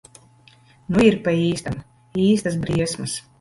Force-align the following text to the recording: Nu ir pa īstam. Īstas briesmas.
Nu 0.95 1.03
ir 1.07 1.17
pa 1.27 1.33
īstam. 1.49 1.77
Īstas 2.29 2.59
briesmas. 2.65 3.15